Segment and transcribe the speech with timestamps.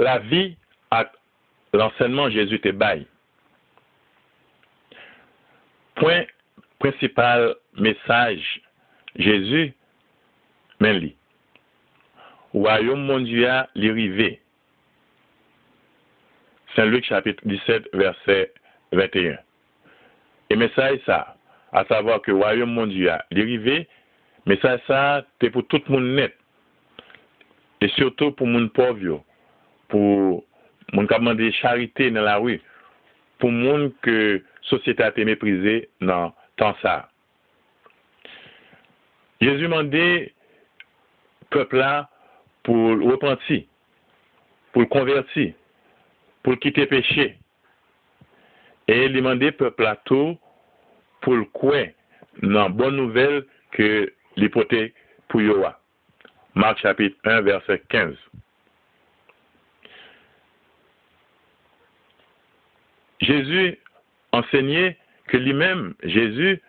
[0.00, 0.56] la vie
[0.90, 1.10] à
[1.72, 3.06] l'enseignement Jésus te bail.
[5.96, 6.24] Point
[6.78, 8.60] principal message
[9.16, 9.74] Jésus
[10.80, 11.14] men li.
[12.54, 14.38] Royaume mon Dieu a li rive.
[16.74, 18.54] Saint-Luc chapitre 17 verset
[18.92, 19.36] 21.
[20.48, 21.36] Et message ça,
[21.72, 23.86] à savoir que royaume mon Dieu a li rive,
[24.46, 26.34] message ça, c'est pour tout monde net.
[27.82, 29.22] Et surtout pour mon pauvre,
[29.90, 30.44] pour
[30.92, 32.60] mon qui de charité dans la rue,
[33.38, 33.50] pour
[34.02, 37.08] que société a été méprisée dans tant ça.
[39.40, 40.32] Jésus m'a dit,
[41.50, 42.10] peuple là,
[42.62, 43.64] pour repentir,
[44.72, 45.54] pour le convertir,
[46.42, 47.36] pour quitter le péché.
[48.88, 50.38] Et il demandé peuple là tout
[51.20, 51.84] pour le quoi
[52.42, 54.94] dans bonne nouvelle que l'hypothèque
[55.28, 55.78] pour Yoa.
[56.54, 58.14] Marc chapitre 1, verset 15.
[63.20, 63.78] Jésus
[64.32, 64.96] enseignait
[65.28, 66.60] que lui-même, Jésus,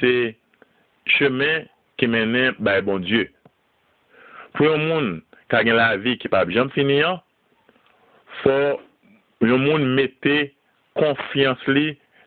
[0.00, 0.36] c'est
[1.06, 1.64] chemin
[1.96, 3.30] qui menait par bon Dieu.
[4.54, 7.22] Pour un monde qui a la vie qui ne peut jamais finir,
[8.42, 8.80] faut
[9.40, 10.52] un monde mette
[10.94, 11.58] confiance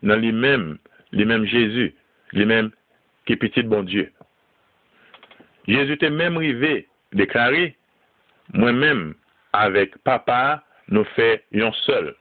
[0.03, 0.77] dans lui-même,
[1.11, 1.93] lui-même Jésus,
[2.33, 2.71] lui-même
[3.25, 4.11] qui est petit bon Dieu.
[5.67, 7.75] Jésus était même arrivé déclaré,
[8.53, 9.13] moi-même
[9.53, 12.15] avec papa, nous fait un seul.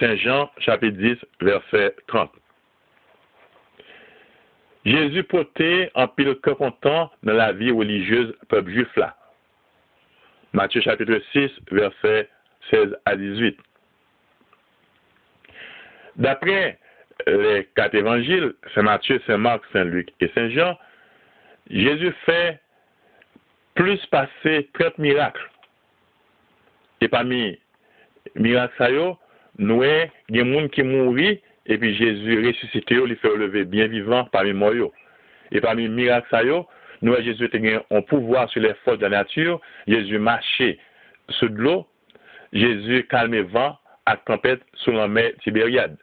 [0.00, 2.30] Saint Jean chapitre 10 verset 30.
[4.84, 9.16] Jésus portait en pile que content dans la vie religieuse peuple juif là.
[10.52, 12.28] Matthieu chapitre 6 verset
[12.70, 13.58] 16 à 18.
[16.16, 16.78] D'après
[17.26, 20.78] les quatre évangiles, Saint Matthieu, Saint Marc, Saint Luc et Saint Jean,
[21.70, 22.60] Jésus fait
[23.74, 25.50] plus passer 30 miracles.
[27.00, 27.58] Et parmi
[28.34, 29.16] les miracles,
[29.58, 34.24] nous avons des gens qui mourent et puis Jésus ressuscité, il fait lever bien vivant
[34.32, 34.72] parmi moi.
[35.52, 36.64] Et parmi les miracles,
[37.02, 37.50] nous avons Jésus
[37.90, 39.60] a un pouvoir sur les forces de la nature.
[39.86, 40.78] Jésus marchait
[41.30, 41.86] sur de l'eau.
[42.52, 45.98] Jésus calmait vent à tempête sur la mer Tibériade.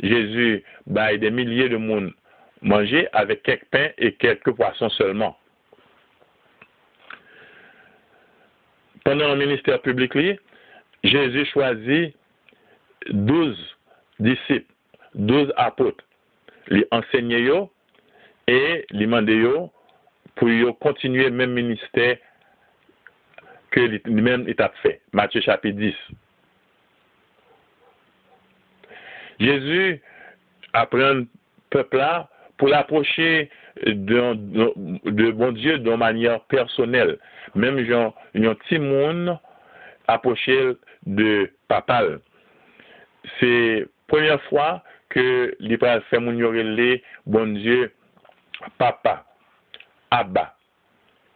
[0.00, 2.12] Jésus baille des milliers de monde
[2.60, 5.38] manger avec quelques pains et quelques poissons seulement.
[9.04, 10.12] Pendant le ministère public,
[11.02, 12.14] Jésus choisit
[13.10, 13.58] douze
[14.18, 14.72] disciples,
[15.14, 16.04] douze apôtres,
[16.68, 17.50] les enseigner
[18.46, 19.44] et les demander
[20.36, 22.16] pour continuer le même ministère
[23.70, 25.00] que lui-même a fait.
[25.12, 25.94] Matthieu chapitre 10.
[29.40, 30.00] Jésus
[30.72, 31.26] apprend le
[31.70, 33.50] peuple là pour l'approcher
[33.84, 34.34] de,
[35.10, 37.18] de, bon Dieu de manière personnelle.
[37.54, 39.36] Même genre, un petit monde
[40.06, 40.74] approcher
[41.06, 42.20] de papal.
[43.38, 46.32] C'est la première fois que l'Ibra fait mon
[47.26, 47.92] bon Dieu,
[48.78, 49.24] papa,
[50.10, 50.56] Abba.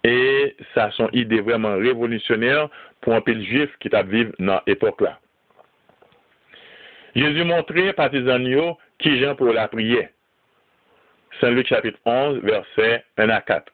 [0.05, 2.69] Et ça son idée vraiment révolutionnaire
[3.01, 5.19] pour un pays juif qui t'a vivre dans l'époque là.
[7.15, 10.09] Jésus montrait partisans qui j'en pour la prière.
[11.41, 13.73] Saint Luc chapitre 11, verset 1 à 4.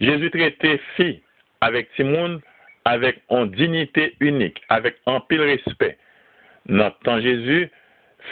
[0.00, 1.22] Jésus traitait fille
[1.60, 2.40] avec Simone
[2.84, 5.98] avec une dignité unique, avec un pile respect.
[6.68, 7.70] Notre Jésus,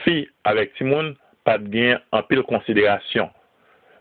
[0.04, 3.30] fille avec Simone, pas de gain en pile considération.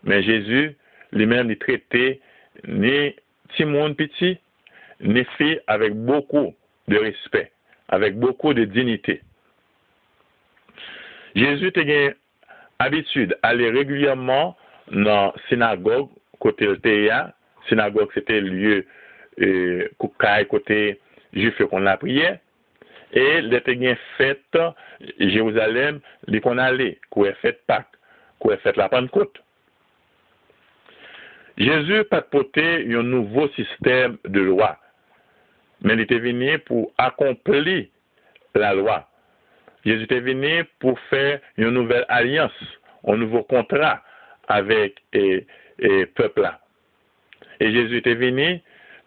[0.02, 0.76] Mais Jésus,
[1.12, 2.20] lui-même, il traitait
[2.66, 3.14] ni
[3.56, 4.38] Simone petit,
[5.00, 6.54] ni fille avec beaucoup
[6.88, 7.50] de respect,
[7.88, 9.22] avec beaucoup de dignité.
[11.34, 14.56] Jésus a habitude d'aller régulièrement
[14.90, 16.08] dans la synagogue,
[16.38, 17.32] côté le théâtre.
[17.68, 18.86] Synagogue, c'était le lieu
[19.40, 19.88] euh,
[20.48, 21.00] côté
[21.32, 21.98] juif qu'on la
[23.12, 24.40] Et les bien fait
[25.18, 27.86] Jérusalem, les qu'on allait, a fait Pâques,
[28.38, 29.42] qu'on a fait la Pentecôte.
[31.56, 34.76] Jésus pas porté un nouveau système de loi,
[35.82, 37.86] mais il était venu pour accomplir
[38.54, 39.08] la loi.
[39.84, 42.52] Jésus était venu pour faire une nouvelle alliance,
[43.06, 44.02] un nouveau contrat
[44.48, 46.60] avec le peuple là.
[47.60, 48.60] Et Jésus était venu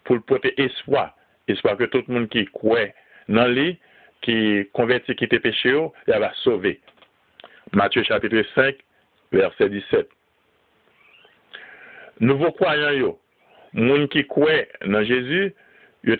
[0.04, 1.14] pour porter espoir,
[1.46, 2.88] espoir que tout le monde qui croit
[3.28, 3.78] dans lui,
[4.22, 6.80] qui convertit, qui était péché, il va sauver.
[7.72, 8.76] Matthieu chapitre 5,
[9.32, 10.08] verset 17.
[12.20, 13.20] Nouveau croyants, yo,
[13.72, 15.54] monde qui croit dans Jésus,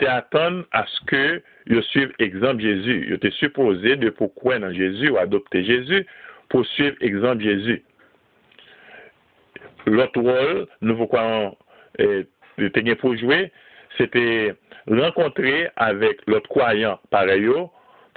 [0.07, 3.07] attendus à ce que ils suivent exemple Jésus.
[3.09, 6.07] Ils étaient supposés de croire dans Jésus ou adopter Jésus
[6.49, 7.83] pour suivre exemple Jésus.
[9.87, 11.57] L'autre rôle, nouveau croyant,
[12.59, 13.51] était pour jouer,
[13.97, 14.55] c'était
[14.87, 17.49] rencontrer avec l'autre croyant pareil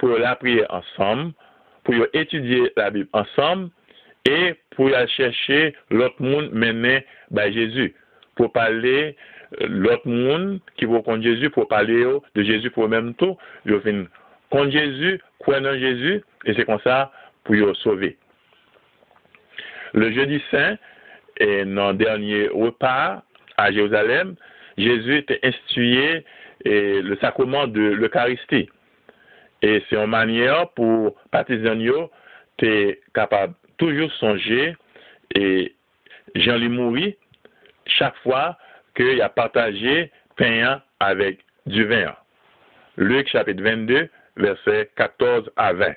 [0.04, 1.32] pour la prier ensemble,
[1.82, 3.70] pour étudier la Bible ensemble
[4.26, 7.94] et pour aller chercher l'autre monde mené par Jésus,
[8.34, 9.16] pour parler
[9.62, 12.04] euh, l'autre monde qui va contre Jésus, pour parler
[12.34, 14.08] de Jésus pour même tout, viennent
[14.50, 17.10] contre Jésus, croire en Jésus, et c'est comme ça
[17.42, 18.18] pour y sauver.
[19.94, 20.76] Le jeudi saint,
[21.38, 23.22] et dans le dernier repas
[23.56, 24.34] à Jérusalem,
[24.76, 26.26] Jésus était institué
[26.66, 28.68] le sacrement de l'Eucharistie.
[29.64, 31.82] Et c'est une manière pour partisans
[32.60, 34.76] es capable toujours songer
[35.34, 35.74] et
[36.34, 37.16] Jean-Louis mourit
[37.86, 38.58] chaque fois
[38.94, 42.14] qu'il a partagé pain avec du vin.
[42.98, 45.94] Luc chapitre 22, versets 14 à 20.